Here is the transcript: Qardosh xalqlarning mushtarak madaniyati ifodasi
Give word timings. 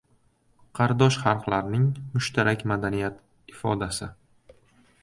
Qardosh 0.79 1.17
xalqlarning 1.25 1.85
mushtarak 2.17 2.67
madaniyati 2.73 3.55
ifodasi 3.57 4.11